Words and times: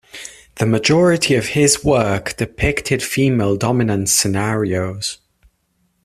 The 0.55 0.65
majority 0.65 1.35
of 1.35 1.49
his 1.49 1.83
work 1.83 2.35
depicted 2.35 3.03
female 3.03 3.55
dominance 3.55 4.11
scenarios. 4.11 5.19